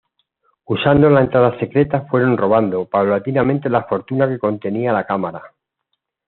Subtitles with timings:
[0.65, 5.53] Usando la entrada secreta, fueron robando paulatinamente la fortuna que contenía la cámara.